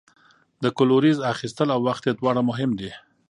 [0.63, 2.91] د کلوریز اخیستل او وخت یې دواړه مهم دي.